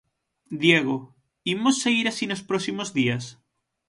[0.63, 0.95] Diego,
[1.53, 3.23] imos seguir así nos próximos días?